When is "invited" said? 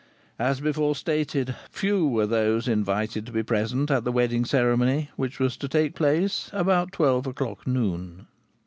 2.67-3.23